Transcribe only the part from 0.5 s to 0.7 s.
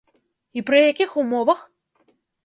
І